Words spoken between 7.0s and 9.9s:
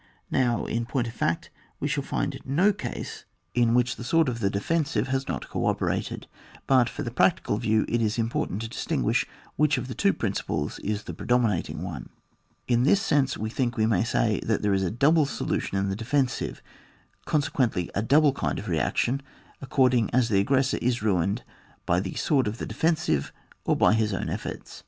the practical view, it is impor tant to distinguish which of